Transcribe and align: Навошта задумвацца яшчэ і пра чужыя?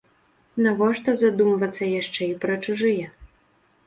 Навошта 0.67 1.13
задумвацца 1.21 1.89
яшчэ 2.01 2.23
і 2.31 2.31
пра 2.47 2.57
чужыя? 2.65 3.05